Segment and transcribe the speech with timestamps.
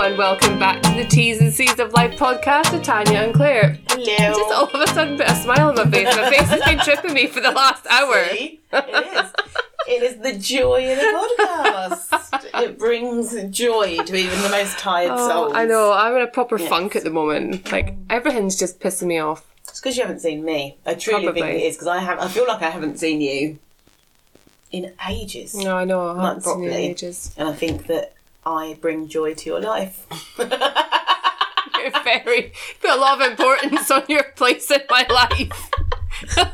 [0.00, 3.78] and welcome back to the T's and C's of Life podcast with Tanya and Claire.
[3.88, 4.04] Hello.
[4.04, 6.14] Just all of a sudden put a smile on my face.
[6.16, 8.24] My face has been tripping me for the last hour.
[8.30, 8.60] See?
[8.72, 9.32] It is.
[9.86, 12.62] It is the joy of the podcast.
[12.62, 15.52] it brings joy to even the most tired Oh, souls.
[15.54, 16.68] I know, I'm in a proper Yes.
[16.68, 17.70] funk at the moment.
[17.70, 19.46] Like, everything's just pissing me off.
[19.68, 20.76] It's because you haven't seen me.
[20.86, 22.18] I truly think it is because I have.
[22.18, 23.58] I feel like I haven't seen you
[24.72, 27.32] in ages, No, I know, I haven't seen you in ages.
[27.36, 28.12] and I think that
[28.46, 30.06] I bring joy to your life.
[30.38, 30.48] You're
[32.04, 35.70] very, put a lot of importance on your place in my life.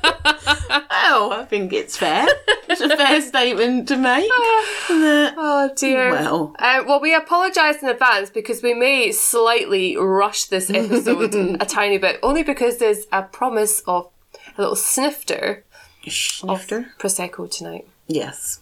[1.12, 2.26] Oh, I think it's fair.
[2.68, 4.28] It's a fair statement to make.
[4.28, 6.10] That- Oh dear.
[6.12, 6.54] Well.
[6.58, 11.98] Uh, well, we apologise in advance because we may slightly rush this episode a tiny
[11.98, 14.08] bit, only because there's a promise of
[14.56, 15.64] a little snifter
[16.06, 16.92] Snifter?
[16.98, 17.86] prosecco tonight.
[18.06, 18.60] Yes.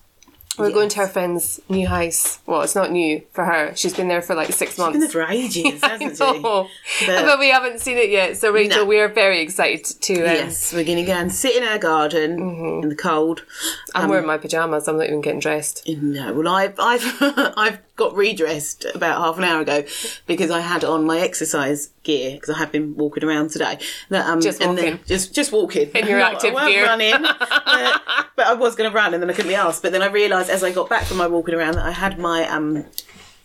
[0.59, 2.39] We're going to her friend's new house.
[2.47, 3.75] Well, it's not new for her.
[3.77, 4.98] She's been there for like six Been months.
[5.01, 6.41] there for ages, hasn't she?
[6.43, 6.67] But,
[7.06, 8.37] But- we haven't seen it yet.
[8.37, 8.84] So, Rachel, No.
[8.86, 10.14] we are very excited to.
[10.14, 12.83] Um, Yes, we're going to go and sit in our garden Mm-hmm.
[12.83, 13.45] in the cold.
[13.95, 14.89] I'm wearing my pajamas.
[14.89, 15.89] I'm not even getting dressed.
[15.89, 17.05] No, well, I've I've
[17.56, 19.85] I've got redressed about half an hour ago
[20.27, 23.79] because I had on my exercise gear because I have been walking around today.
[24.09, 25.01] That, um, Just and then- walking.
[25.07, 26.87] just just walking In your active I gear.
[26.87, 28.03] running, but,
[28.37, 29.83] but I was going to run and then I couldn't be asked.
[29.83, 32.19] But then I realised as I got back from my walking around that I had
[32.19, 32.87] my um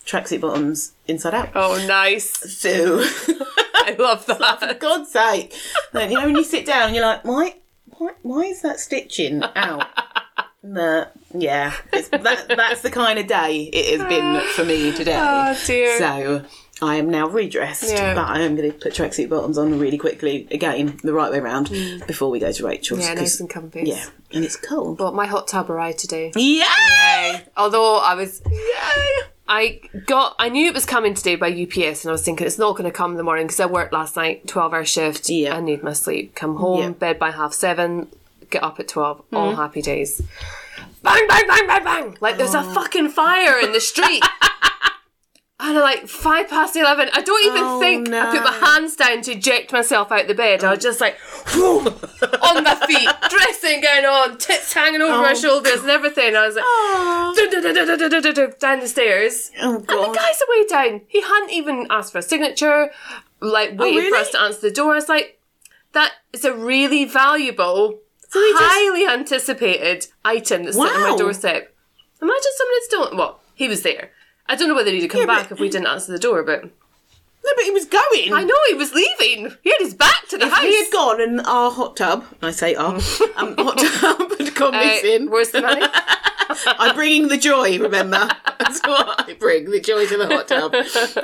[0.06, 1.50] tracksuit bottoms inside out.
[1.56, 2.30] Oh, nice.
[2.60, 3.00] So,
[3.76, 4.60] I love that.
[4.60, 4.74] for.
[4.76, 5.54] God's sake,
[5.92, 7.56] Then, you know when you sit down and you're like, why
[7.98, 9.88] why why is that stitching out?
[10.66, 15.14] No, yeah, it's, that, that's the kind of day it has been for me today.
[15.22, 15.98] Oh, dear.
[15.98, 16.46] So
[16.82, 18.16] I am now redressed, Yeah.
[18.16, 21.40] but I am going to put tracksuit bottoms on really quickly again, the right way
[21.42, 22.06] round, mm.
[22.08, 23.02] before we go to Rachel's.
[23.02, 23.84] Yeah, nice and comfy.
[23.86, 24.98] yeah, and it's cold.
[24.98, 26.32] But my hot tub arrived today.
[26.36, 27.42] Yay!
[27.58, 29.28] Although I was, Yay!
[29.46, 32.58] I got, I knew it was coming today by UPS, and I was thinking it's
[32.58, 35.30] not going to come in the morning because I worked last night, twelve hour shift.
[35.30, 35.58] Yeah.
[35.58, 36.36] I need my sleep.
[36.36, 36.90] Come home, Yeah.
[36.92, 38.08] bed by half seven,
[38.54, 39.18] get up at twelve.
[39.20, 39.36] Mm-hmm.
[39.36, 40.22] All happy days.
[41.02, 42.18] Bang, bang, bang, bang, bang!
[42.22, 42.60] Like there's Oh.
[42.70, 44.24] a fucking fire in the street.
[45.60, 47.10] And I'm like five past eleven.
[47.14, 50.34] I don't even Oh, think I put my hands down to eject myself out the
[50.34, 50.62] bed.
[50.62, 51.16] I was just like
[51.56, 56.36] on my feet, dressing going on, tits hanging over my Oh, shoulders and everything.
[56.36, 57.34] I was like Oh,
[58.60, 59.52] down the stairs.
[59.62, 60.16] oh And the God.
[60.16, 61.02] guy's away down.
[61.08, 62.92] He hadn't even asked for a signature,
[63.40, 64.98] like waited for us to answer the door.
[64.98, 65.40] It's like
[65.94, 68.00] that is a really valuable,
[68.42, 71.74] he just- highly anticipated item that's sitting on my doorstep.
[72.22, 73.18] Imagine someone had stolen.
[73.18, 74.12] Well, he was there.
[74.48, 76.44] I don't know whether he'd come Yeah, back but- if we didn't answer the door,
[76.44, 76.64] but
[77.46, 78.34] No, but he was going.
[78.34, 79.54] I know he was leaving.
[79.64, 80.64] He had his back to the If house.
[80.64, 82.96] he had gone and our hot tub, I say our,
[83.36, 85.30] um, hot tub had gone Uh, missing.
[85.30, 85.82] where's the money?
[86.66, 88.30] I'm bringing the joy, remember?
[88.60, 90.76] That's what I bring, the joy to the hot tub.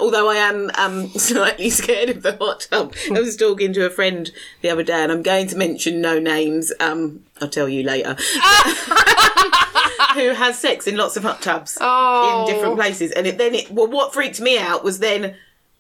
[0.01, 2.93] Although I am um, slightly scared of the hot tub.
[3.13, 4.29] I was talking to a friend
[4.61, 6.71] the other day, and I'm going to mention no names.
[6.79, 8.15] Um, I'll tell you later.
[10.15, 12.45] Who has sex in lots of hot tubs Oh.
[12.47, 13.11] in different places.
[13.11, 15.35] And it, then it, well, what freaked me out was then,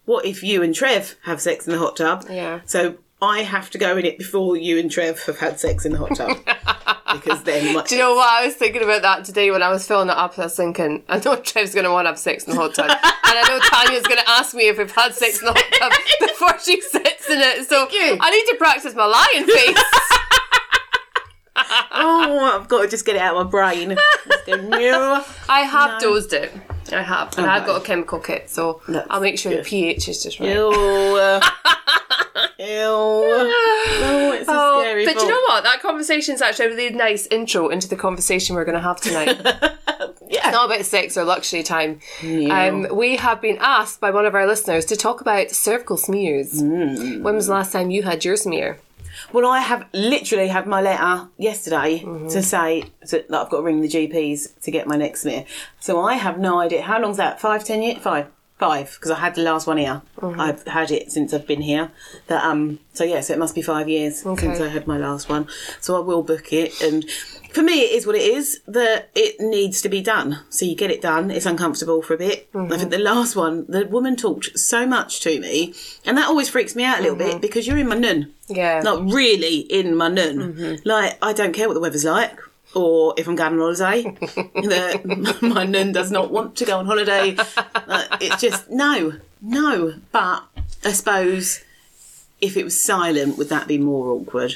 [0.05, 2.25] what if you and Trev have sex in the hot tub?
[2.29, 2.61] Yeah.
[2.65, 5.91] So I have to go in it before you and Trev have had sex in
[5.91, 6.37] the hot tub.
[7.13, 8.31] because then my, Do you know what?
[8.31, 10.39] I was thinking about that today when I was filling it up.
[10.39, 12.75] I was thinking, I know Trev's going to want to have sex in the hot
[12.75, 12.89] tub.
[12.89, 15.65] and I know Tanya's going to ask me if we've had sex in the hot
[15.79, 15.91] tub
[16.29, 17.67] before she sits in it.
[17.67, 17.87] So.
[17.91, 19.83] I need to practice my lying face.
[21.91, 23.97] oh, I've got to just get it out of my brain.
[24.45, 25.25] Go, no.
[25.49, 26.53] I have dosed it.
[26.93, 27.37] I have.
[27.37, 28.49] And I've got a chemical kit.
[28.49, 30.47] So That's I'll make sure the pH is just right.
[32.59, 32.65] Ew.
[32.65, 35.63] No, it's a Oh, scary but do you know what?
[35.63, 39.41] That conversation's actually a really nice intro into the conversation we're going to have tonight.
[40.31, 40.51] Yeah.
[40.51, 41.99] not about sex or luxury time.
[42.23, 46.61] Um, we have been asked by one of our listeners to talk about cervical smears.
[46.61, 47.23] Mm.
[47.23, 48.77] When was the last time you had your smear?
[49.33, 52.27] Well, I have literally had my letter yesterday Mm-hmm.
[52.27, 55.45] to say that that I've got to ring the GPs to get my next smear.
[55.79, 56.83] So I have no idea.
[56.83, 57.41] How long's that?
[57.41, 57.97] Five, ten years?
[57.97, 58.27] Five.
[58.59, 60.01] Five, because I had the last one here.
[60.19, 60.39] Mm-hmm.
[60.39, 61.91] I've had it since I've been here.
[62.27, 62.79] That um.
[62.93, 64.41] So yeah, so it must be five years Okay.
[64.47, 65.47] since I had my last one.
[65.79, 66.81] So I will book it.
[66.81, 67.09] And
[67.53, 68.59] for me, it is what it is.
[68.67, 70.39] That it needs to be done.
[70.49, 71.31] So you get it done.
[71.31, 72.49] It's uncomfortable for a bit.
[72.53, 75.73] I think the last one, the woman talked so much to me,
[76.05, 78.81] and that always freaks me out a little bit because you're in my nun Yeah.
[78.81, 80.79] not really in my nun.
[80.83, 82.37] Like, I don't care what the weather's like.
[82.75, 84.03] Or if I'm going on holiday,
[84.67, 87.35] that my nun does not want to go on holiday.
[87.73, 89.95] Uh, it's just no, no.
[90.11, 90.43] But
[90.85, 91.63] I suppose
[92.41, 94.55] if it was silent, would that be more awkward?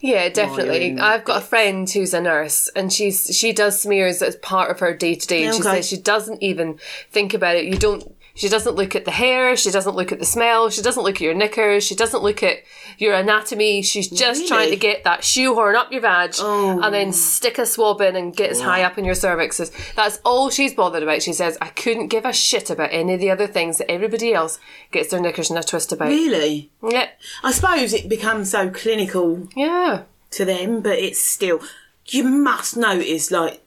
[0.00, 0.98] Yeah, definitely.
[0.98, 4.80] I've got a friend who's a nurse, and she's she does smears as part of
[4.80, 6.78] her day to day, and she says she doesn't even
[7.10, 7.66] think about it.
[7.66, 9.56] You don't She doesn't look at the hair.
[9.56, 10.70] She doesn't look at the smell.
[10.70, 11.84] She doesn't look at your knickers.
[11.84, 12.58] She doesn't look at
[12.98, 13.82] your anatomy.
[13.82, 16.80] She's just trying to get that shoehorn up your vag Oh.
[16.82, 17.12] and then oh.
[17.12, 19.70] stick a swab in and get as high up in your cervixes.
[19.94, 21.22] That's all she's bothered about.
[21.22, 24.32] She says, I couldn't give a shit about any of the other things that everybody
[24.32, 24.58] else
[24.90, 26.08] gets their knickers in a twist about.
[26.08, 26.70] Really?
[26.88, 27.18] Yep.
[27.44, 30.02] I suppose it becomes so clinical Yeah.
[30.32, 31.60] to them, but it's still.
[32.06, 33.62] You must notice, like,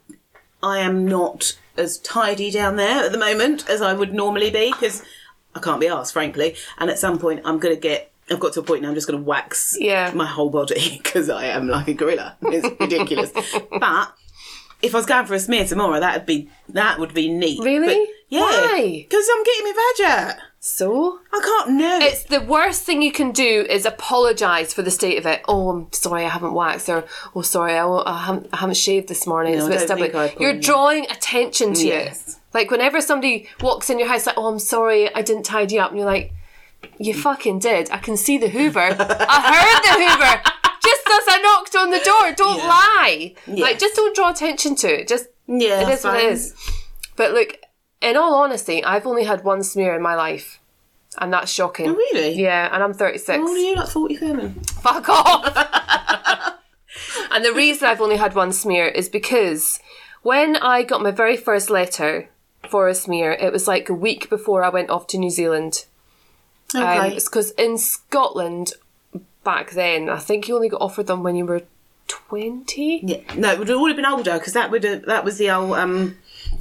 [0.62, 4.72] I am not as tidy down there at the moment as I would normally be
[4.72, 5.02] because
[5.54, 6.56] I can't be asked, frankly.
[6.78, 8.12] And at some point, I'm going to get.
[8.30, 10.10] I've got to a point now I'm just going to wax Yeah.
[10.12, 12.36] my whole body because I am like a gorilla.
[12.42, 13.30] It's ridiculous.
[13.80, 14.12] but
[14.82, 17.62] if I was going for a smear tomorrow, that would be that would be neat.
[17.62, 17.86] Really?
[18.06, 18.40] But, yeah.
[18.40, 19.06] Why?
[19.08, 20.36] Because I'm getting my vag out.
[20.58, 21.20] So?
[21.32, 21.98] I can't know.
[22.02, 25.42] It's the worst thing you can do is apologise for the state of it.
[25.46, 27.04] Oh, I'm sorry, I haven't waxed, or
[27.36, 29.54] oh, sorry, I, won't- I, haven't, I haven't shaved this morning.
[29.54, 30.02] it's No, bit don't stubborn.
[30.04, 32.28] think I probably- You're drawing attention to Yes.
[32.30, 32.34] it.
[32.52, 35.90] Like whenever somebody walks in your house, like, oh, I'm sorry, I didn't tidy up,
[35.90, 36.32] and you're like,
[36.98, 37.90] you fucking did.
[37.90, 38.80] I can see the Hoover.
[38.80, 40.42] I heard the Hoover.
[40.82, 42.32] Just as I knocked on the door.
[42.36, 42.68] Don't Yeah.
[42.68, 43.34] lie.
[43.46, 43.64] Yeah.
[43.64, 45.08] Like, just don't draw attention to it.
[45.08, 46.54] Just yeah, it is what it is.
[47.16, 47.56] But look,
[48.00, 50.58] in all honesty, I've only had one smear in my life.
[51.18, 51.88] And that's shocking.
[51.90, 52.34] Oh, really?
[52.40, 53.38] Yeah, and I'm 36.
[53.42, 54.54] Oh, you like 47?
[54.82, 55.56] Fuck off!
[57.30, 59.80] and the reason I've only had one smear is because
[60.22, 62.28] when I got my very first letter
[62.68, 65.86] for a smear, it was like a week before I went off to New Zealand.
[66.74, 67.14] Um, Okay.
[67.16, 68.72] it's because in Scotland
[69.44, 71.62] back then, I think you only got offered them when you were
[72.08, 73.00] 20.
[73.04, 75.72] Yeah, no, it would have been older because that would have, that was the old
[75.74, 76.16] um,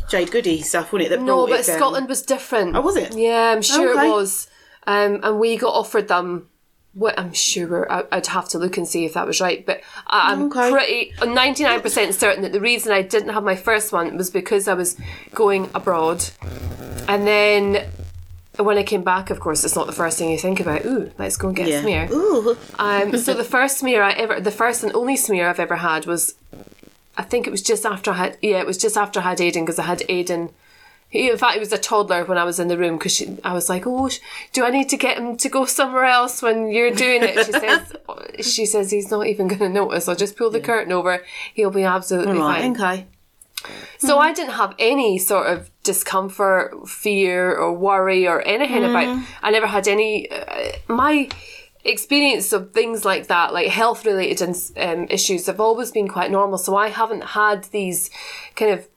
[0.10, 1.18] Jade Goody stuff, wasn't it?
[1.18, 1.66] That No, but.
[1.66, 2.76] Scotland was different.
[2.76, 3.16] Oh, was it?
[3.16, 4.08] Yeah, I'm sure Okay.
[4.08, 4.48] it was.
[4.88, 6.50] Um, and we got offered them.
[6.94, 9.82] What I'm sure I- I'd have to look and see if that was right, but
[10.08, 10.72] I- I'm Okay.
[10.72, 14.76] pretty 99% certain that the reason I didn't have my first one was because I
[14.76, 14.96] was
[15.34, 16.24] going abroad,
[17.10, 17.86] and then
[18.58, 20.86] when I came back, of course, it's not the first thing you think about.
[20.86, 22.08] Ooh, let's go and get a smear.
[22.14, 22.56] Ooh.
[22.80, 26.06] Um, so the first smear I ever, the first and only smear I've ever had
[26.06, 26.36] was,
[27.18, 29.38] I think it was just after I had, yeah, it was just after I had
[29.40, 30.52] Aiden because I had Aiden.
[31.10, 33.54] He, in fact, he was a toddler when I was in the room because I
[33.54, 34.20] was like, "Oh, sh-
[34.54, 37.52] do I need to get him to go somewhere else when you're doing it?" She
[37.54, 37.94] says,
[38.54, 40.10] "She says he's not even going to notice.
[40.10, 41.24] I'll just pull the curtain over.
[41.54, 43.08] He'll be absolutely Right, fine." okay.
[43.98, 49.24] So I didn't have any sort of discomfort, fear, or worry, or anything about.
[49.42, 50.30] I never had any.
[50.30, 51.30] Uh, my
[51.86, 56.58] experience of things like that, like health related um, issues, have always been quite normal.
[56.58, 58.10] So I haven't had these
[58.56, 58.88] kind of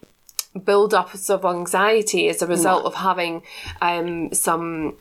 [0.65, 3.43] build ups of anxiety as a result of having
[3.81, 4.97] um, some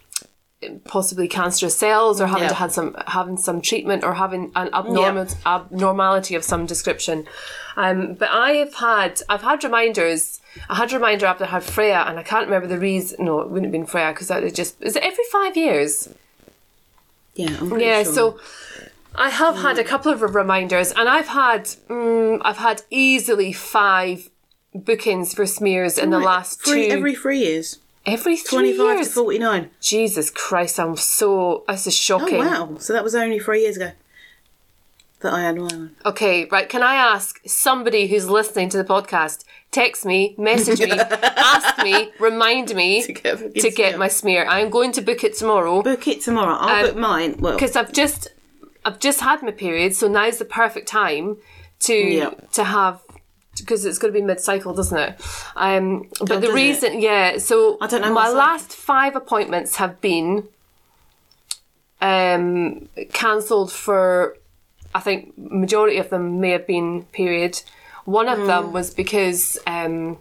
[0.85, 2.49] possibly cancerous cells or having Yeah.
[2.49, 7.27] to had some having some treatment or having an abnormal abnormality of some description.
[7.75, 10.41] Um, but I have had I've had reminders.
[10.67, 13.23] I had a reminder after I had Freya, and I can't remember the reason.
[13.25, 16.09] No, it wouldn't have been Freya because that is just is it every five years?
[17.37, 18.13] Yeah, Yeah, sure.
[18.13, 18.39] so
[19.15, 24.29] I have had a couple of reminders, and I've had mm, I've had easily five
[24.73, 27.79] bookings for smears in the last three, two every three years.
[28.05, 29.07] every three 25 years.
[29.09, 29.69] to 49.
[29.81, 32.39] Jesus Christ, I'm so this is Oh, shocking.
[32.39, 32.75] wow.
[32.79, 33.91] So that was only three years ago
[35.21, 35.95] that I had one.
[36.05, 36.69] Okay, right.
[36.69, 42.11] Can I ask somebody who's listening to the podcast, text me, message me, ask me,
[42.19, 43.97] remind me To get to get smear.
[43.97, 44.45] my smear.
[44.47, 46.55] I'm going to book it tomorrow Book it tomorrow.
[46.55, 47.35] I'll Um, book mine.
[47.39, 48.27] Well, because I've just
[48.85, 51.37] I've just had my period, so now's the perfect time
[51.81, 52.29] to Yeah.
[52.53, 53.01] to have
[53.57, 55.19] because it's going to be mid cycle, doesn't it?
[55.55, 56.53] Um, but Oh, the does it?
[56.53, 57.39] reason, yeah.
[57.39, 58.37] So I don't know My myself.
[58.37, 60.47] last five appointments have been
[62.01, 64.37] um, cancelled for.
[64.97, 67.61] I think majority of them may have been period.
[68.05, 68.47] One of Hmm.
[68.47, 69.57] them was because.
[69.67, 70.17] Um,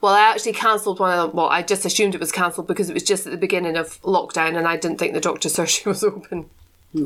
[0.00, 1.36] well, I actually cancelled one of them.
[1.36, 4.00] Well, I just assumed it was cancelled because it was just at the beginning of
[4.02, 6.48] lockdown and I didn't think the doctor's surgery was open.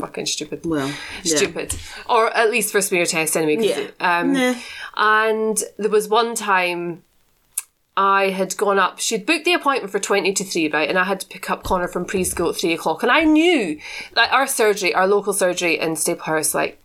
[0.00, 0.60] Fucking stupid.
[0.64, 0.88] well,
[1.22, 1.36] yeah.
[1.36, 1.74] Stupid.
[2.08, 3.66] Or at least for smear test anyway.
[3.66, 3.88] Yeah.
[4.20, 4.54] Um, Nah.
[4.96, 7.02] And there was one time
[7.96, 10.88] I had gone up, she'd booked the appointment for 20 to 3, right?
[10.88, 13.02] And I had to pick up Connor from preschool at 3 o'clock.
[13.02, 13.78] And I knew
[14.14, 16.78] that our surgery, our local surgery in Staplehurst, like,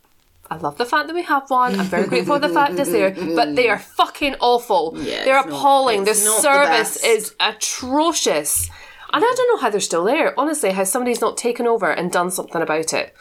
[0.50, 1.80] I love the fact that we have one.
[1.80, 4.94] I'm very grateful for the fact that it's there, but they are fucking awful.
[4.98, 6.00] Yeah, They're appalling.
[6.00, 7.06] Not the service best.
[7.06, 8.70] is atrocious.
[9.14, 10.38] And I don't know how they're still there.
[10.40, 13.16] Honestly, how somebody's not taken over and done something about it.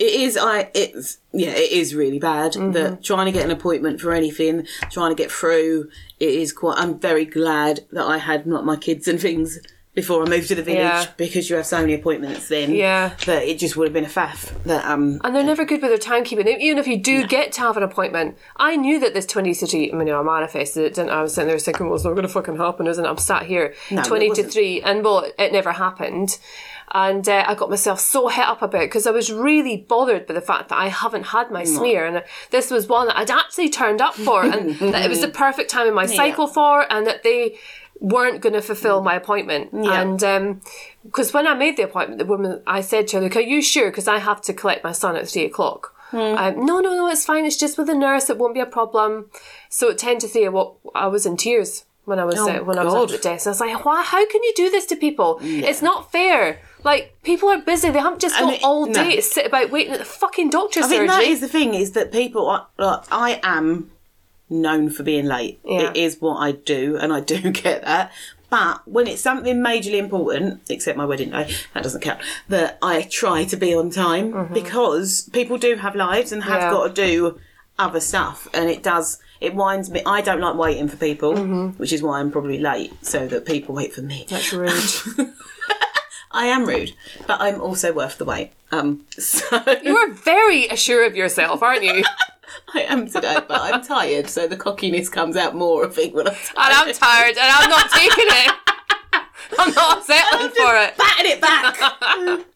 [0.00, 0.36] It is.
[0.36, 0.70] I.
[0.74, 1.18] It's.
[1.32, 1.50] Yeah.
[1.50, 2.52] It is really bad.
[2.54, 2.72] Mm-hmm.
[2.72, 6.78] That trying to get an appointment for anything, trying to get through, it is quite.
[6.78, 9.58] I'm very glad that I had not my kids and things
[9.92, 11.06] before I moved to the village Yeah.
[11.16, 12.72] because you have so many appointments then.
[12.72, 13.10] Yeah.
[13.26, 14.50] That it just would have been a faff.
[14.62, 16.46] That um And they're never good with their timekeeping.
[16.60, 19.92] Even if you do get to have an appointment, I knew that this 20 city,
[19.92, 21.18] I mean, I manifested it, didn't I?
[21.18, 23.08] I was sitting there thinking, well, it's not going to fucking happen, isn't it?
[23.08, 26.38] I'm sat here, No, 20 to 3, and well, it never happened.
[26.92, 30.26] And uh, I got myself so het up about it because I was really bothered
[30.26, 32.04] by the fact that I haven't had my smear.
[32.06, 35.28] And this was one that I'd actually turned up for, and that it was the
[35.28, 37.58] perfect time in my cycle for, and that they
[38.00, 39.72] weren't going to fulfill my appointment.
[40.00, 40.22] And
[41.04, 43.62] because when I made the appointment, the woman, I said to her, "Look, are you
[43.62, 43.90] sure?
[43.90, 45.94] Because I have to collect my son at three o'clock."
[46.36, 47.44] Um, no, no, no, it's fine.
[47.44, 48.28] It's just with the nurse.
[48.30, 49.30] It won't be a problem.
[49.68, 52.62] So at ten to three, what I was in tears when I was Oh, uh,
[52.64, 53.04] when I was God.
[53.04, 53.46] at the desk.
[53.46, 54.02] I was like, "Why?
[54.02, 55.38] How can you do this to people?
[55.42, 58.92] It's not fair." Like people are busy; they haven't just got it- all no.
[58.92, 61.24] day to sit about waiting at the fucking doctor's I think surgery.
[61.24, 63.90] that is the thing is that people are, like, I am
[64.48, 65.60] known for being late.
[65.64, 65.90] Yeah.
[65.90, 68.12] It is what I do and I do get that.
[68.48, 73.02] But when it's something majorly important, except my wedding day, that doesn't count, that I
[73.02, 76.64] try to be on time because people do have lives and have Mm-hmm.
[76.64, 76.70] Yeah.
[76.72, 77.40] got to do
[77.78, 81.36] other stuff and it does it winds me I don't like waiting for people,
[81.78, 84.26] which is why I'm probably late, so that people wait for me.
[84.28, 84.52] That's
[85.18, 85.32] rude.
[86.32, 86.92] I am rude,
[87.26, 88.52] but I'm also worth the wait.
[88.70, 89.46] Um so
[89.82, 92.04] you are very assured of yourself, aren't you?
[92.74, 96.28] I am today, but I'm tired, so the cockiness comes out more, I think, when
[96.28, 96.48] I'm tired.
[96.56, 96.88] and.
[96.88, 98.54] I'm tired, and I'm not taking it.
[99.58, 100.96] I'm not settling for it.
[100.96, 101.76] batting it back.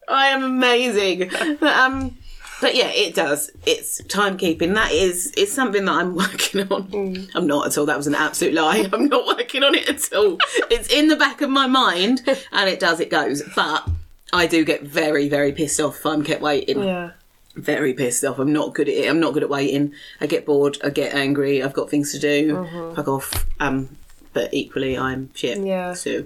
[0.09, 1.31] I am amazing.
[1.62, 2.17] Um,
[2.64, 3.50] but yeah, it does.
[3.66, 4.73] It's timekeeping.
[4.73, 6.88] That is, it's something that I'm working on.
[6.88, 7.30] Mm.
[7.35, 7.85] I'm not at all.
[7.85, 8.88] That was an absolute lie.
[8.92, 10.38] I'm not working on it at all.
[10.71, 13.00] It's in the back of my mind, and it does.
[13.00, 13.42] It goes.
[13.54, 13.87] But
[14.33, 16.83] I do get very, very pissed off if I'm kept waiting.
[16.83, 17.11] Yeah.
[17.54, 18.38] very pissed off.
[18.38, 19.11] I'm not good at it.
[19.11, 19.92] I'm not good at waiting.
[20.23, 20.78] I get bored.
[20.83, 21.62] I get angry.
[21.62, 22.92] I've got things to do.
[22.97, 23.44] Fuck off.
[23.61, 23.94] Um,
[24.33, 25.59] but equally, I'm shit.
[25.59, 25.66] Mm-hmm.
[25.66, 25.92] Yeah.
[25.92, 26.25] So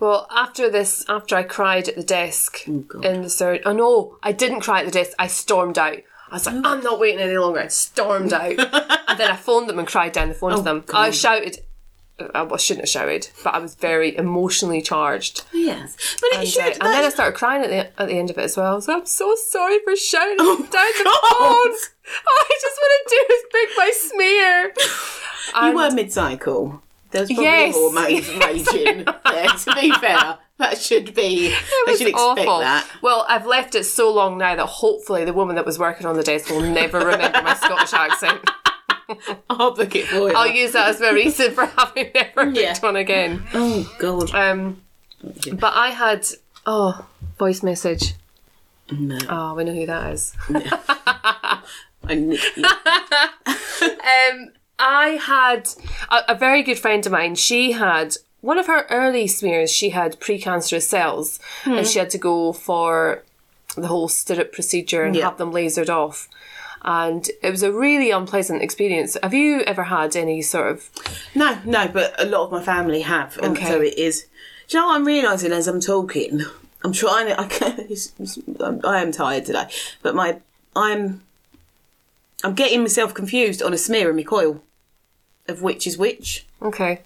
[0.00, 3.04] Well, after this, after I cried at the desk God.
[3.04, 5.12] in the third, oh no, I didn't cry at the desk.
[5.18, 5.98] I stormed out.
[6.30, 7.60] I was like, I'm not waiting any longer.
[7.60, 10.84] I stormed out, and then I phoned them and cried down the phone to them.
[10.92, 11.58] I shouted.
[12.32, 15.42] I shouldn't have shouted, but I was very emotionally charged.
[15.52, 16.62] yes, but it And, should.
[16.62, 18.76] uh, and then I started crying at the at the end of it as well.
[18.78, 21.32] Like, I'm so sorry for shouting down the God.
[21.32, 21.72] phone.
[21.72, 25.68] All I just want to do is pick my smear.
[25.70, 26.82] you were mid-cycle.
[27.14, 27.74] There's probably Yes.
[27.74, 28.28] hormones
[28.74, 29.04] raging.
[29.04, 31.46] there, to be fair, that should be.
[31.46, 32.58] It I was should expect awful.
[32.58, 32.86] that.
[33.02, 36.16] Well, I've left it so long now that hopefully the woman that was working on
[36.16, 38.40] the desk will never remember my Scottish accent.
[39.48, 40.34] I'll book it for you.
[40.34, 42.72] I'll use that as my reason for having never Yeah.
[42.72, 43.44] picked one again.
[43.54, 44.34] oh God.
[44.34, 44.82] Um,
[45.52, 46.26] but I had
[46.66, 47.06] oh
[47.38, 48.14] voice message.
[48.90, 49.18] no.
[49.28, 50.34] Oh, we know who that is.
[50.48, 51.60] I
[52.06, 54.30] kn- yeah.
[54.32, 55.68] Um, I had
[56.10, 57.34] a, a very good friend of mine.
[57.34, 59.70] She had one of her early smears.
[59.70, 61.84] She had precancerous cells, and hmm.
[61.84, 63.22] she had to go for
[63.76, 65.24] the whole stirrup procedure and Yeah.
[65.24, 66.28] have them lasered off.
[66.82, 69.16] And it was a really unpleasant experience.
[69.22, 70.90] Have you ever had any sort of?
[71.34, 73.66] No, no, but a lot of my family have, and Okay.
[73.66, 74.26] so it is.
[74.68, 76.42] Do you know what I'm realizing as I'm talking?
[76.84, 77.32] I'm trying.
[77.32, 79.66] I, can't, it's, it's, I'm- I am tired today,
[80.02, 80.40] but my
[80.76, 81.22] I'm
[82.44, 84.62] I'm getting myself confused on a smear and my coil
[85.48, 87.00] of which is which Okay,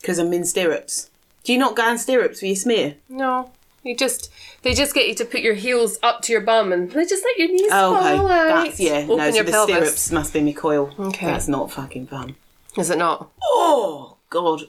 [0.00, 1.10] because I'm in stirrups.
[1.44, 2.94] Do you not go in stirrups for your smear?
[3.08, 3.50] no,
[3.84, 4.30] you just
[4.62, 7.24] they just get you to put your heels up to your bum and they just
[7.24, 8.64] let your knees Oh, okay, fall out.
[8.64, 8.98] that's yeah.
[8.98, 9.74] Open no, so your the pelvis.
[9.76, 10.94] stirrups must be my coil.
[10.98, 11.26] Okay.
[11.26, 12.36] that's not fucking fun.
[12.78, 13.28] Is it not?
[13.44, 14.62] Oh God,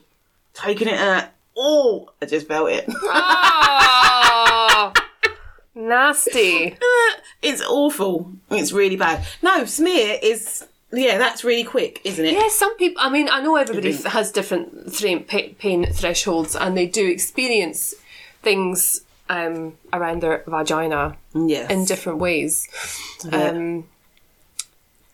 [0.53, 1.25] taking it out.
[1.55, 2.85] Oh, I just felt it.
[3.05, 3.52] Ah!
[5.75, 6.77] Nasty.
[7.41, 8.31] it's awful.
[8.51, 9.25] It's really bad.
[9.41, 12.33] No, smear is yeah, that's really quick, isn't it?
[12.33, 13.01] Yeah, some people.
[13.03, 14.93] I mean, I know everybody has different
[15.27, 17.95] pa- pain thresholds, and they do experience
[18.43, 21.71] things um, around their vagina Yes.
[21.71, 22.67] in different ways.
[23.31, 23.85] Um,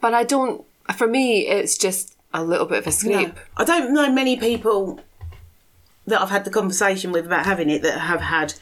[0.01, 0.65] but I don't.
[0.97, 3.29] For me, it's just a little bit of a scrape.
[3.29, 3.33] No.
[3.57, 4.99] I don't know many people
[6.07, 8.55] that I've had the conversation with about having it that have had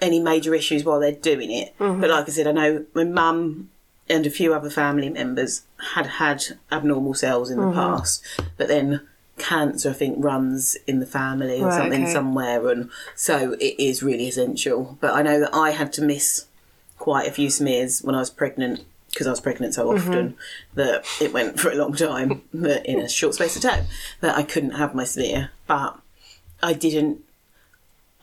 [0.00, 1.76] any major issues while they're doing it.
[1.78, 2.00] Mm-hmm.
[2.00, 3.70] But like I said, I know my mum
[4.08, 5.62] and a few other family members
[5.94, 7.74] had had abnormal cells in the Mm-hmm.
[7.74, 8.24] past,
[8.56, 12.12] but then cancer I think runs in the family or Right, something okay.
[12.12, 16.46] somewhere and so it is really essential but I know that I had to miss
[16.98, 18.80] quite a few smears when I was pregnant
[19.12, 20.08] because I was pregnant so Mm-hmm.
[20.08, 20.36] often
[20.74, 23.84] that it went for a long time that in a short space of time
[24.22, 25.96] that I couldn't have my smear but
[26.60, 27.20] I didn't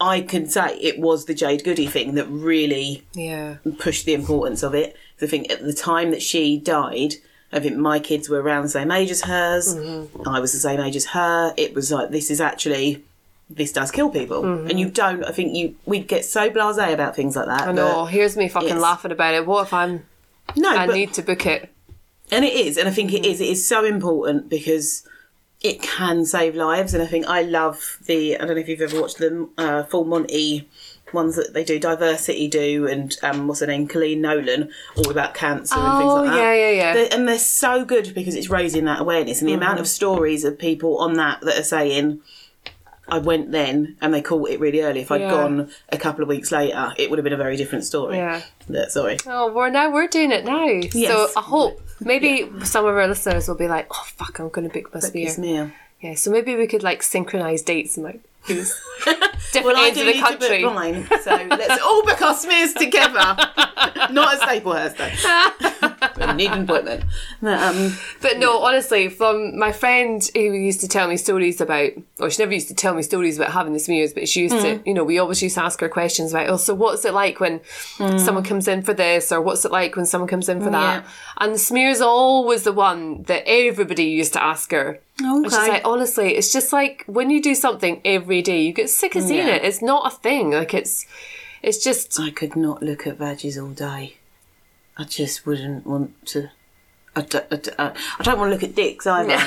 [0.06, 3.56] I can say it was the Jade Goody thing that really Yeah.
[3.80, 4.96] pushed the importance of it.
[5.22, 7.16] I think at the time that she died,
[7.52, 9.76] I think my kids were around the same age as hers.
[10.26, 11.54] I was the same age as her.
[11.58, 13.04] It was like this is actually
[13.50, 15.24] this does kill people, and you don't.
[15.24, 17.62] I think you we get so blasé about things like that.
[17.62, 17.70] Mm-hmm.
[17.70, 18.06] I know.
[18.06, 19.46] Here's me fucking laughing about it.
[19.46, 20.06] What if I'm?
[20.56, 21.70] No, I but, need to book it.
[22.32, 23.40] and it is, and I think it is.
[23.42, 25.08] It is so important because
[25.66, 28.36] it can save lives, and I think I love the.
[28.36, 30.68] I don't know if you've ever watched the uh, Full Monty
[31.14, 31.80] ones that they do.
[31.80, 36.16] Diversity do, and um, what's her name, Coleen Nolan, all about cancer and things Oh,
[36.24, 36.38] like that.
[36.38, 36.94] yeah, yeah, yeah.
[36.94, 39.82] They're- and they're so good because it's raising that awareness and the amount Mm-hmm.
[39.82, 42.22] of stories of people on that that are saying.
[43.08, 45.02] I went then, and they caught it really early.
[45.02, 45.30] If I'd Yeah.
[45.32, 48.18] gone a couple of weeks later, it would have been a very different story.
[48.18, 48.42] Yeah.
[48.90, 49.18] Sorry.
[49.28, 50.66] Oh, we're now we're doing it now.
[50.66, 51.08] Yes.
[51.08, 54.68] So I hope maybe some of our listeners will be like, "Oh fuck, I'm going
[54.70, 55.38] to book my sphere." It's.
[56.02, 56.16] Yeah.
[56.16, 60.06] So maybe we could like synchronize dates and like who's different Well, I ends of
[60.06, 60.64] the country.
[60.64, 63.36] mine, so let's all book our smears together.
[64.12, 65.72] Not at Staplehurst though.
[66.18, 67.04] we need appointment.
[67.42, 71.92] But, um, But no, honestly, from my friend who used to tell me stories about,
[72.20, 74.60] or she never used to tell me stories about having the smears, but she used
[74.62, 77.14] to, you know, we always used to ask her questions about, oh, so what's it
[77.14, 77.62] like when
[78.18, 81.04] someone comes in for this, or what's it like when someone comes in for that?
[81.04, 81.10] Yeah.
[81.38, 85.00] And the smear's always the one that everybody used to ask her.
[85.20, 85.70] And she's Okay.
[85.74, 89.24] like, honestly, it's just like when you do something every day, you get sick of
[89.24, 89.56] seeing Yeah.
[89.56, 89.64] it.
[89.64, 90.52] It's not a thing.
[90.52, 91.06] Like it's,
[91.64, 94.18] it's just, I could not look at veggies all day.
[94.98, 96.50] I just wouldn't want to.
[97.16, 99.38] I don't, I don't, I don't want to look at dicks either.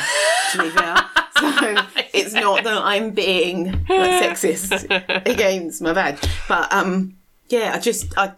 [0.53, 0.97] to be fair,
[1.39, 1.77] so
[2.15, 4.85] it's not that I'm being like, sexist
[5.27, 7.17] against my vag, but um,
[7.49, 8.33] yeah, I just I.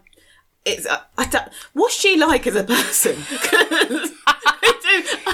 [0.63, 3.15] It's I, I don't, what's she like as a person?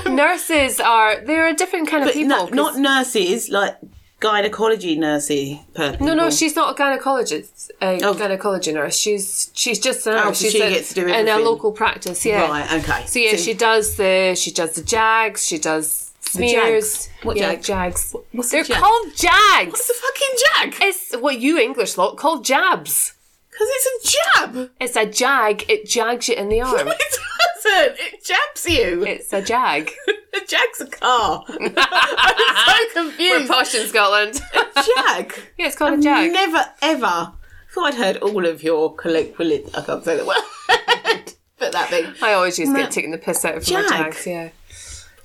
[0.06, 2.30] Do- nurses are, they're a different kind of people.
[2.30, 3.76] no, not nurses, like
[4.20, 8.14] gynecology nursey per No, no, she's not a gynecologist, a Oh.
[8.14, 8.98] gynecology nurse.
[8.98, 10.26] She's she's just a nurse.
[10.26, 12.26] Oh, so she's she a- gets to do in a local practice.
[12.26, 12.48] Yeah.
[12.48, 13.06] Right, okay.
[13.06, 15.46] So yeah, So- she does the she does the jags.
[15.46, 16.54] She does smears.
[16.54, 17.10] jags?
[17.24, 17.64] What yeah, jag?
[17.64, 18.16] jags?
[18.32, 18.78] what's They're jag?
[18.82, 19.72] called jags.
[19.72, 20.88] What's the fucking jag?
[20.88, 23.14] It's what you English lot call jabs.
[23.58, 24.70] Because it's a jab.
[24.80, 25.66] It's a jag.
[25.68, 26.88] It jags you in the arm.
[26.88, 27.20] It
[27.64, 27.98] doesn't.
[28.00, 29.04] It jabs you.
[29.04, 29.90] it's a jag.
[30.36, 31.44] a jag's a car.
[31.50, 33.50] I'm so confused.
[33.50, 34.42] We're posh in Scotland.
[34.76, 35.34] jag.
[35.58, 36.32] yeah, it's called a jag.
[36.32, 37.34] Never ever
[37.74, 39.64] thought I'd heard all of your colloquial.
[39.76, 41.34] I can't say that word.
[41.58, 42.14] but that thing.
[42.22, 43.90] I always used to get taking the piss out of my Jag.
[43.90, 44.28] jags.
[44.28, 44.50] Yeah,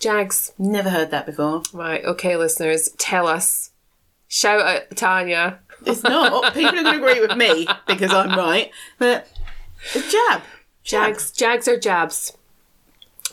[0.00, 0.52] jags.
[0.58, 1.62] Never heard that before.
[1.74, 2.02] Right.
[2.02, 3.72] Okay, listeners, tell us.
[4.28, 5.60] Shout out Tanya.
[5.86, 6.54] It's not.
[6.54, 8.70] People are going to agree with me because I'm right.
[8.98, 9.28] But
[9.94, 10.42] a jab.
[10.84, 12.36] Jags, jags or jabs?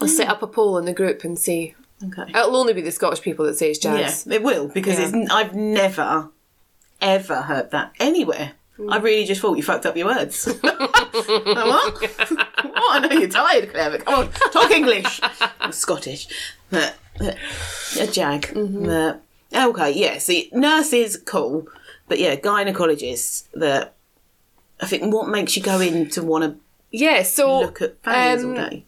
[0.01, 1.75] I'll set up a poll in the group and see.
[2.03, 2.29] Okay.
[2.29, 4.25] It'll only be the Scottish people that say it's jags.
[4.25, 5.11] Yeah, it will because Yeah.
[5.13, 6.29] it's, I've never,
[7.01, 8.53] ever heard that anywhere.
[8.79, 9.03] I mm.
[9.03, 10.45] really just thought you fucked up your words.
[10.61, 10.73] what?
[11.11, 11.43] what?
[11.43, 15.19] I know you're tired, Claire, but come on, talk English.
[15.59, 16.27] I'm Scottish.
[16.71, 16.93] A
[18.09, 18.43] jag.
[18.43, 18.85] Mm-hmm.
[18.85, 19.21] But,
[19.53, 21.67] okay, yeah, see, nurses, cool.
[22.09, 23.93] But yeah, gynecologists, that
[24.81, 26.59] I think what makes you go in to want to
[26.91, 28.85] Yeah, so look at fannies um, all day?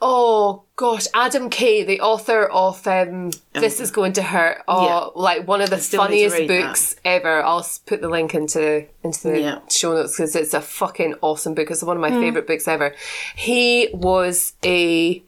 [0.00, 5.20] Oh gosh, Adam Kay, the author of um, "This Is Going to Hurt," oh, Yeah.
[5.20, 6.66] like one of the still need to funniest read that.
[6.68, 7.42] books ever.
[7.42, 9.58] I'll put the link into into the Yeah.
[9.68, 11.68] show notes because it's a fucking awesome book.
[11.72, 12.20] It's one of my Mm.
[12.20, 12.94] favorite books ever.
[13.34, 15.20] He was a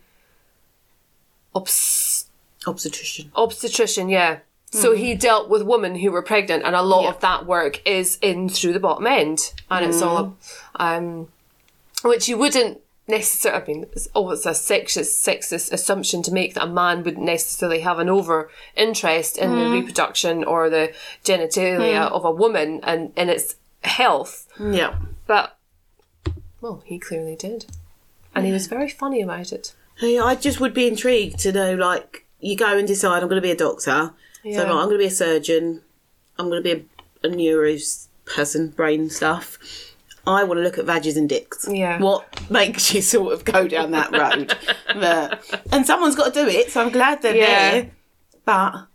[1.54, 2.26] obs-
[2.66, 3.32] Obstetrician.
[3.34, 4.40] obstetrician, yeah.
[4.72, 7.04] So he dealt with women who were pregnant, and a lot Mm.
[7.04, 7.10] Yeah.
[7.10, 10.34] of that work is in through the bottom end, and it's all, Mm.
[10.76, 11.28] um,
[12.02, 13.60] which you wouldn't necessarily.
[13.62, 17.80] I mean, it's always a sexist, sexist assumption to make that a man wouldn't necessarily
[17.80, 19.64] have an over interest in Mm.
[19.64, 20.92] the reproduction or the
[21.24, 24.94] genitalia of a woman and in its health, Yeah.
[25.26, 25.56] but
[26.60, 27.66] well, he clearly did,
[28.36, 29.72] and he was very funny about it.
[29.96, 33.42] Hey, I just would be intrigued to know, like, you go and decide I'm going
[33.42, 34.12] to be a doctor.
[34.44, 34.58] Yeah.
[34.58, 35.82] So I'm going to be a surgeon.
[36.38, 36.86] I'm going to be
[37.22, 37.76] a, a neuro
[38.24, 39.58] person, brain stuff.
[40.26, 41.66] I want to look at vages and dicks.
[41.70, 41.98] Yeah.
[41.98, 44.56] What makes you sort of go down that road?
[44.94, 47.70] But- and someone's got to do it, so I'm glad they're Yeah.
[47.72, 47.90] there.
[48.44, 48.86] But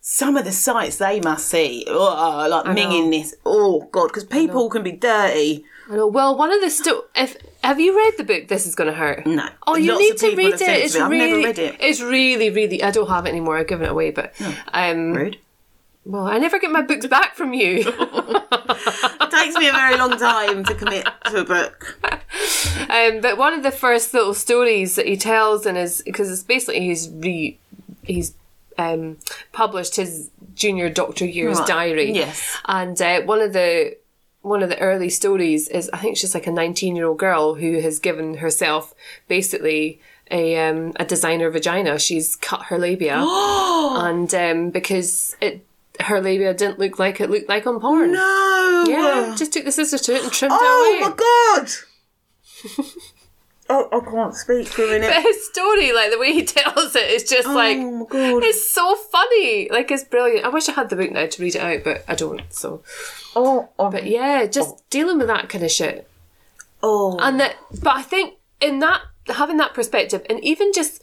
[0.00, 3.34] some of the sights they must see, oh, like minging this.
[3.44, 5.64] Oh, God, because people can be dirty.
[5.90, 6.06] I know.
[6.06, 8.46] Well, one of the sto- if have you read the book?
[8.48, 9.26] This is going to hurt.
[9.26, 9.48] No.
[9.66, 10.58] Oh, you Lots need to read it.
[10.58, 11.76] to It's never really, read it.
[11.80, 12.82] it's really, really.
[12.82, 13.56] I don't have it anymore.
[13.58, 14.10] I've given it away.
[14.12, 14.32] But
[14.72, 15.38] um, Rude.
[16.04, 17.84] well, I never get my books back from you.
[19.22, 21.98] It takes me a very long time to commit to a book.
[22.90, 26.42] um, but one of the first little stories that he tells in his because it's
[26.42, 27.58] basically he's re
[28.02, 28.34] he's
[28.78, 29.18] um,
[29.52, 31.68] published his junior doctor years Right.
[31.68, 32.12] diary.
[32.12, 32.56] Yes.
[32.66, 33.96] and uh, one of the
[34.42, 37.54] one of the early stories is I think she's like a 19 year old girl
[37.54, 38.94] who has given herself
[39.28, 40.00] basically
[40.30, 41.98] a um, a designer vagina.
[41.98, 45.64] She's cut her labia, and um, because it
[46.00, 48.12] her labia didn't look like it looked like on porn.
[48.12, 48.84] No.
[48.88, 51.10] Yeah, just took the scissors to it and trimmed Oh it away.
[51.10, 51.70] my god.
[53.70, 55.08] Oh, I can't speak for a minute.
[55.14, 58.42] But his story, like the way he tells it, is just oh like oh god.
[58.44, 59.68] it's so funny.
[59.70, 60.44] Like it's brilliant.
[60.44, 62.52] I wish I had the book now to read it out, but I don't.
[62.52, 62.82] So,
[63.34, 64.78] Oh, oh, but yeah, just oh.
[64.90, 66.06] dealing with that kind of shit.
[66.82, 67.16] oh.
[67.20, 71.02] and that but i think in that having that perspective and even just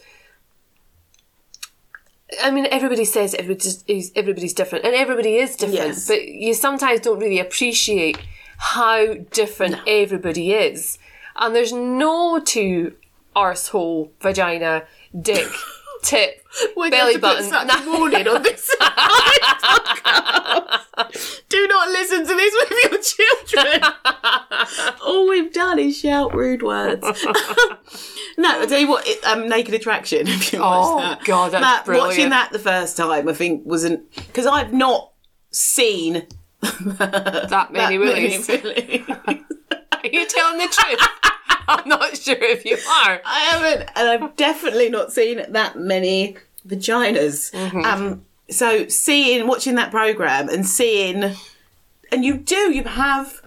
[2.43, 5.95] I mean, everybody says everybody's, everybody's different, and everybody is different.
[5.95, 6.08] Yes.
[6.10, 8.17] But you sometimes don't really appreciate
[8.58, 10.99] how different everybody is.
[11.38, 12.95] And there's no two
[13.36, 14.86] arsehole, vagina,
[15.19, 15.47] dick,
[16.04, 16.43] tip,
[16.76, 17.43] We're belly button.
[17.50, 18.76] Put such warning on this.
[21.50, 23.82] Do not listen to this with your children.
[25.06, 27.04] All we've done is shout rude words.
[28.38, 30.28] no, I tell you what, it, um, Naked Attraction.
[30.28, 32.10] If you Oh, that, God, that's Matt, brilliant.
[32.10, 35.12] Watching that the first time, I think wasn't because I've not
[35.52, 36.26] seen
[36.62, 38.47] that many that willies.
[38.47, 39.04] willies.
[40.17, 40.99] You telling the truth?
[41.67, 43.21] I'm not sure if you are.
[43.25, 47.51] I haven't, and I've definitely not seen that many vaginas.
[47.51, 47.84] Mm-hmm.
[47.84, 51.36] Um, so seeing, watching that program, and seeing,
[52.12, 53.41] and you do, you have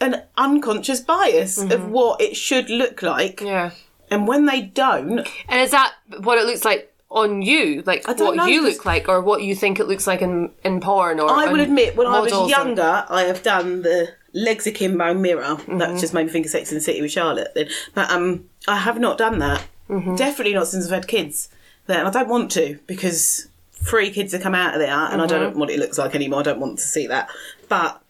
[0.00, 3.46] an unconscious bias of what it should look like, Mm-hmm.
[3.46, 3.70] Yeah.
[4.10, 7.82] and when they don't, And is that what it looks like on you?
[7.86, 10.80] Like what know, you look like or what you think it looks like in, in
[10.80, 15.14] porn or I will admit, when I was younger, I have done the legs akimbo
[15.14, 15.42] mirror.
[15.56, 15.78] Mm-hmm.
[15.78, 17.52] That just made me think of Sex and the City with Charlotte.
[17.54, 19.64] Then, but um, I have not done that.
[19.88, 20.14] Mm-hmm.
[20.16, 21.48] Definitely not since I've had kids.
[21.86, 25.26] Then I don't want to because three kids have come out of there, and I
[25.26, 25.52] don't Mm-hmm.
[25.54, 26.40] know what it looks like anymore.
[26.40, 27.28] I don't want to see that.
[27.68, 28.02] But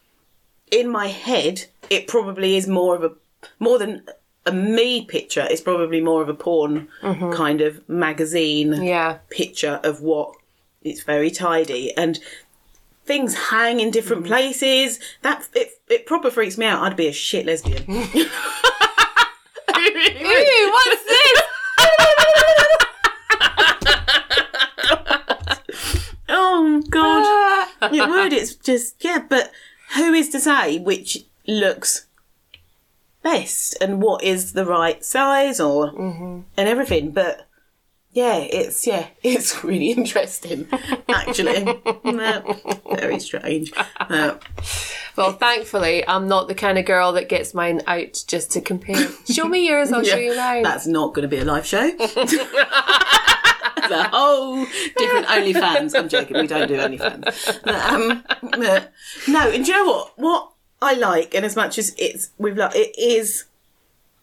[0.70, 3.12] in my head, it probably is more of a
[3.58, 4.02] more than
[4.46, 5.46] a me picture.
[5.48, 8.82] It's probably more of a porn kind of magazine Mm-hmm.
[8.84, 9.18] Yeah.
[9.30, 10.34] picture of what
[10.82, 12.18] it's very tidy and
[13.06, 14.32] things hang in different Mm-hmm.
[14.32, 14.98] places.
[15.22, 16.82] That it, it proper freaks me out.
[16.82, 17.84] I'd be a shit lesbian.
[17.88, 18.04] Ew,
[20.72, 21.42] what's this?
[26.28, 28.32] oh god, it would.
[28.32, 29.50] It's just yeah, but
[29.94, 32.06] who is to say which looks
[33.22, 36.40] best and what is the right size or Mm-hmm.
[36.56, 37.10] and everything?
[37.12, 37.45] But
[38.16, 40.66] yeah, it's yeah, it's really interesting
[41.06, 41.82] actually.
[42.04, 42.56] No,
[42.94, 43.72] very strange.
[44.08, 44.38] No.
[45.16, 49.08] Well, thankfully, I'm not the kind of girl that gets mine out just to compare.
[49.30, 50.62] Show me yours, I'll show you mine.
[50.62, 51.90] That's not going to be a live show.
[51.90, 52.48] the
[54.12, 54.64] whole
[54.96, 55.98] different OnlyFans.
[55.98, 56.38] I'm joking.
[56.38, 57.62] We don't do OnlyFans.
[57.64, 58.24] But, um,
[59.28, 60.12] no, and do you know what?
[60.16, 63.44] What I like, and as much as it's we've like it is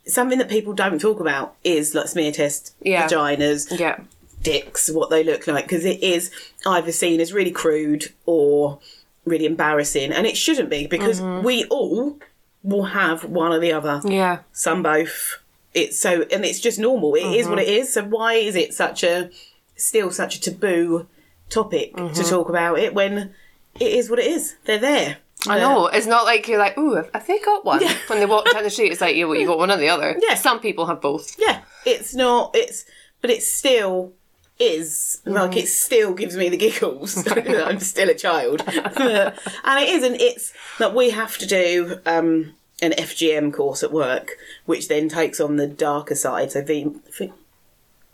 [0.05, 3.07] something that people don't talk about is like smear test Yeah.
[3.07, 3.99] vaginas, yeah.
[4.41, 6.31] dicks, what they look like, because it is
[6.65, 8.79] either seen as really crude or
[9.25, 11.45] really embarrassing, and it shouldn't be because mm-hmm.
[11.45, 12.17] we all
[12.63, 14.39] will have one or the other Yeah.
[14.51, 15.39] some both.
[15.73, 17.15] It's so, and it's just normal.
[17.15, 17.81] It is what it mm-hmm.
[17.81, 17.93] is.
[17.93, 19.29] So why is it such a
[19.75, 21.07] still such a taboo
[21.49, 22.29] topic to mm-hmm.
[22.29, 23.33] talk about it when
[23.79, 24.55] it is what it is?
[24.65, 25.17] They're there.
[25.47, 25.87] I know.
[25.87, 27.83] It's not like you're like, ooh, have they got one?
[28.07, 29.89] When they walk down the street, it's like, yeah, well, you got one or the
[29.89, 30.17] other.
[30.27, 30.35] Yeah.
[30.35, 31.35] Some people have both.
[31.37, 32.51] Yeah, it's not.
[32.55, 32.85] It's
[33.21, 34.13] but it still
[34.59, 37.27] is like it still gives me the giggles.
[37.31, 41.99] I'm still a child, and it is, and it's that we have to do.
[42.05, 44.31] um an FGM course at work,
[44.65, 46.51] which then takes on the darker side.
[46.51, 46.91] So the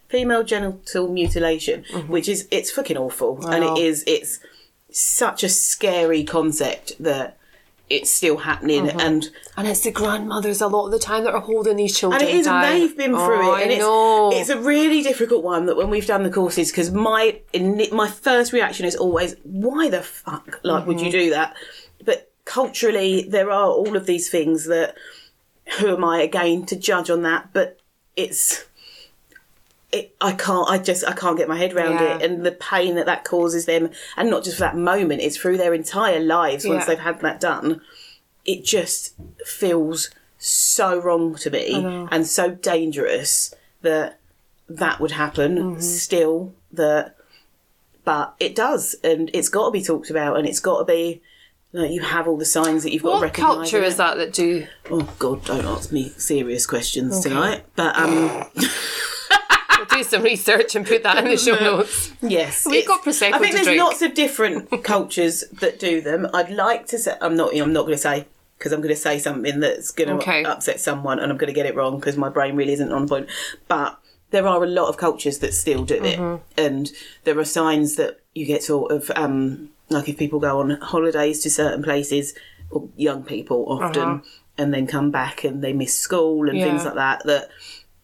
[0.07, 4.39] female genital mutilation, which is it's fucking awful, and it is it's
[4.91, 7.37] such a scary concept that
[7.89, 11.39] it's still happening, and And it's the grandmothers a lot of the time that are
[11.41, 12.61] holding these children and it is, down.
[12.61, 14.31] they've been through Oh, it, and I it's know.
[14.31, 15.65] it's a really difficult one.
[15.65, 19.89] That when we've done the courses, because my in, my first reaction is always, "Why
[19.89, 20.59] the fuck?
[20.63, 21.05] Like, would Mm-hmm.
[21.07, 21.55] you do that?"
[22.05, 24.95] But culturally, there are all of these things that.
[25.79, 27.49] Who am I again to judge on that?
[27.53, 27.79] But
[28.15, 28.65] it's.
[29.91, 30.69] It, I can't.
[30.69, 31.03] I just.
[31.07, 32.17] I can't get my head around Yeah.
[32.17, 35.21] it, and the pain that that causes them, and not just for that moment.
[35.21, 36.85] It's through their entire lives once Yeah.
[36.85, 37.81] they've had that done.
[38.45, 41.73] It just feels so wrong to me
[42.11, 44.19] and so dangerous that
[44.69, 45.79] that would happen Mm-hmm.
[45.81, 47.15] still that
[48.05, 51.21] but it does and it's got to be talked about and it's got to be
[51.73, 54.15] like, you have all the signs that you've got to what recognise culture is that
[54.17, 54.65] that do?
[54.89, 58.45] oh god don't ask me serious questions tonight but um
[60.03, 62.11] do some research and put that in the show notes.
[62.21, 63.81] yes We've got Prosecco i think there's drink.
[63.81, 67.81] lots of different cultures that do them i'd like to say i'm not i'm not
[67.81, 70.43] going to say because i'm going to say something that's going to Okay.
[70.43, 73.07] upset someone and i'm going to get it wrong because my brain really isn't on
[73.07, 73.27] point
[73.67, 73.97] but
[74.31, 76.19] there are a lot of cultures that still do it,
[76.55, 76.91] and
[77.23, 81.41] there are signs that you get sort of um, like if people go on holidays
[81.41, 82.35] to certain places,
[82.69, 84.21] or young people often,
[84.55, 87.23] and then come back and they miss school and things like that.
[87.25, 87.49] That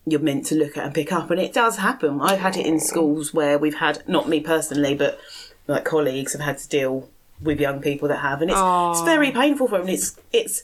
[0.06, 2.22] you're meant to look at and pick up, and it does happen.
[2.22, 5.20] I've had it in schools where we've had not me personally, but
[5.68, 7.10] like colleagues have had to deal
[7.42, 9.90] with young people that have, and it's it's very painful for them.
[9.90, 10.64] It's it's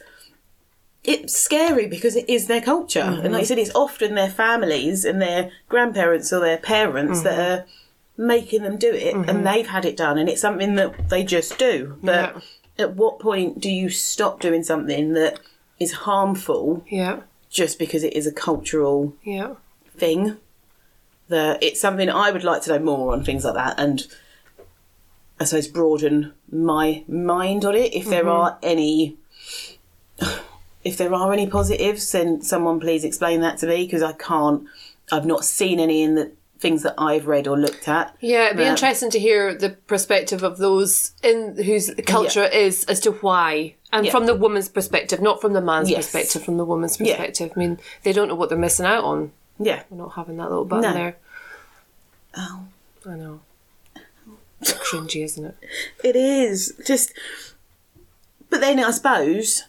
[1.04, 5.04] it's scary because it is their culture, and like I said, it's often their families
[5.04, 7.62] and their grandparents or their parents that mm-hmm.
[7.64, 9.44] are making them do it, and mm-hmm.
[9.44, 11.98] they've had it done, and it's something that they just do.
[12.04, 12.36] But
[12.78, 12.86] Yeah.
[12.86, 15.40] at what point do you stop doing something that
[15.80, 17.22] is harmful Yeah.
[17.52, 19.56] Just because it is a cultural Yeah.
[19.96, 20.38] thing?
[21.28, 24.08] That it's something I would like to know more on things like that, and
[25.40, 27.94] I suppose broaden my mind on it.
[27.94, 28.30] If there mm-hmm.
[28.30, 29.18] are any,
[30.84, 34.66] if there are any positives, then someone please explain that to me because I can't.
[35.12, 38.16] I've not seen any in the things that I've read or looked at.
[38.22, 38.70] Yeah, it'd be Yeah.
[38.70, 44.06] interesting to hear the perspective of those in whose culture is as to why, and
[44.06, 44.12] Yeah.
[44.12, 46.06] from the woman's perspective, not from the man's Yes.
[46.06, 47.16] perspective, from the woman's Yeah.
[47.18, 47.52] perspective.
[47.56, 49.32] I mean, they don't know what they're missing out on.
[49.60, 49.84] Yeah.
[49.90, 50.94] We're not having that little button No.
[50.94, 51.18] there.
[52.38, 52.62] Oh.
[53.08, 53.40] I know.
[54.62, 55.56] It's cringy, isn't it?
[56.04, 57.14] It is just,
[58.52, 59.64] but then I suppose,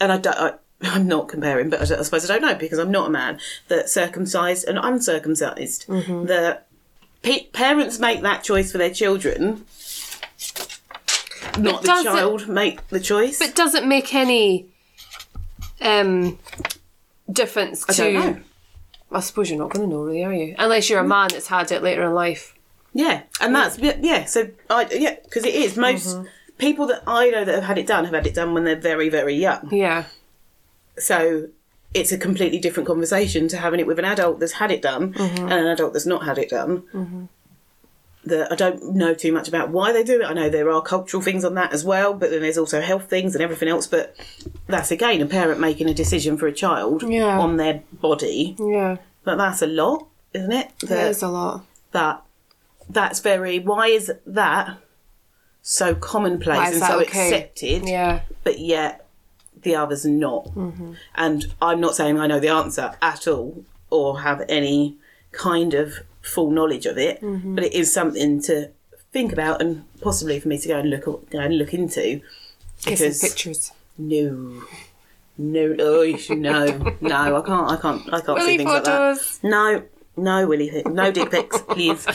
[0.00, 0.36] and I don't.
[0.38, 3.10] I, I'm not comparing, but I, I suppose I don't know because I'm not a
[3.10, 3.38] man.
[3.68, 6.66] That circumcised and uncircumcised, that
[7.22, 9.64] pe- parents make that choice for their children,
[11.58, 13.38] not the does it- child make the choice.
[13.38, 14.66] But does it make any
[15.80, 16.38] um,
[17.30, 18.02] difference I to?
[18.02, 18.40] don't know.
[19.12, 20.54] I suppose you're not going to know, really, are you?
[20.58, 22.54] Unless you're a man that's had it later in life.
[22.94, 24.24] Yeah, and that's yeah.
[24.26, 26.18] So I yeah, because it is most
[26.58, 28.76] people that I know that have had it done have had it done when they're
[28.76, 29.68] very very young.
[29.72, 30.04] Yeah.
[30.98, 31.48] So
[31.94, 35.12] it's a completely different conversation to having it with an adult that's had it done
[35.12, 35.42] mm-hmm.
[35.42, 36.82] and an adult that's not had it done.
[36.94, 37.24] Mm-hmm.
[38.24, 40.24] That I don't know too much about why they do it.
[40.24, 43.10] I know there are cultural things on that as well, but then there's also health
[43.10, 43.88] things and everything else.
[43.88, 44.14] But
[44.68, 47.38] that's again a parent making a decision for a child Yeah.
[47.40, 48.54] on their body.
[48.60, 48.98] Yeah.
[49.24, 50.70] But that's a lot, isn't it?
[50.80, 51.64] That That, is a lot.
[51.90, 52.22] that
[52.88, 53.58] that's very.
[53.58, 54.78] Why is that
[55.62, 57.26] so commonplace and so okay?
[57.28, 57.88] accepted?
[57.88, 58.20] Yeah.
[58.44, 59.01] but yet
[59.60, 60.50] the others not.
[61.14, 64.96] And I'm not saying I know the answer at all or have any
[65.32, 67.18] kind of full knowledge of it,
[67.54, 68.70] but it is something to
[69.12, 72.20] think about and possibly for me to go and look go and look into.
[72.84, 73.70] Because pictures.
[73.96, 74.62] no,
[75.38, 79.38] no, oh, no, no, I can't, I can't, I can't see Willy things like that.
[79.42, 79.82] No,
[80.16, 82.06] no, Willy, no dick pics, please.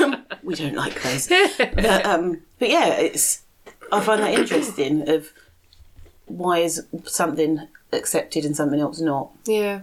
[0.00, 1.28] Um, we don't like those.
[1.28, 3.42] But, um, but yeah, it's.
[3.92, 5.08] I find that interesting.
[5.08, 5.32] Of
[6.38, 9.30] why is something accepted and something else not?
[9.46, 9.80] Yeah.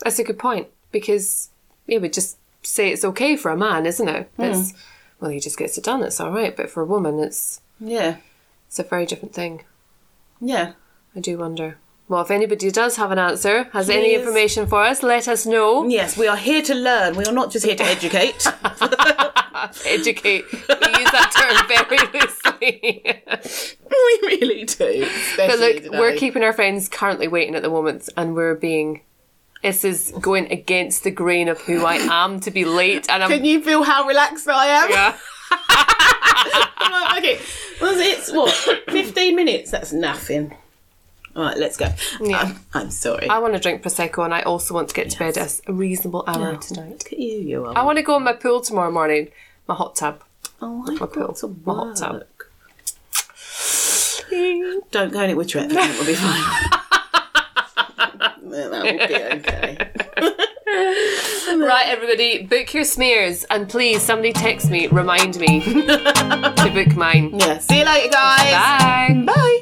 [0.00, 1.50] That's a good point because
[1.86, 4.30] yeah, we just say it's okay for a man, isn't it?
[4.36, 4.42] Hmm.
[4.42, 4.72] It's
[5.20, 6.02] well, he just gets it done.
[6.02, 8.16] It's all right, but for a woman, it's Yeah,
[8.68, 9.62] it's a very different thing.
[10.40, 10.72] yeah.
[11.16, 11.78] I do wonder.
[12.08, 15.86] Well, if anybody does have an answer, has any information for us, let us know.
[15.88, 17.14] Yes, we are here to learn.
[17.16, 18.44] We are not just here to educate.
[19.86, 20.44] Educate.
[20.52, 20.68] we use
[21.12, 22.43] that term very loosely.
[22.60, 25.08] we really do.
[25.36, 25.88] but look, today.
[25.98, 29.02] we're keeping our friends currently waiting at the moment, and we're being.
[29.62, 33.30] This is going against the grain of who I am to be late, and I'm.
[33.30, 34.90] Can you feel how relaxed I am?
[34.90, 35.16] yeah.
[36.90, 37.40] Like, okay,
[37.80, 38.52] well, it's what,
[38.90, 39.70] 15 minutes?
[39.70, 40.54] That's nothing.
[41.36, 41.88] All right, let's go.
[42.20, 42.38] Yeah.
[42.38, 43.28] I'm, I'm sorry.
[43.28, 45.72] I want to drink prosecco, and I also want to get to bed at a
[45.72, 46.90] reasonable hour tonight.
[46.90, 47.76] Look at you, you are.
[47.76, 49.28] I want to go in my pool tomorrow morning,
[49.66, 50.22] my hot tub.
[50.62, 52.22] Oh, my pool, to my hot tub.
[54.34, 54.90] Work.
[54.90, 55.78] Don't go in it with Trevor.
[55.78, 56.70] It'll be fine.
[58.50, 59.14] that will be
[59.50, 59.90] okay.
[61.56, 67.30] Right, everybody, book your smears, and please, somebody text me, remind me to book mine.
[67.38, 67.58] Yeah.
[67.58, 68.52] See you later, guys.
[68.52, 69.22] Bye.
[69.26, 69.60] Bye.